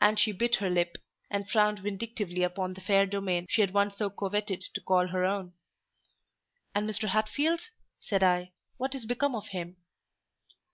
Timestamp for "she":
0.18-0.32, 3.50-3.60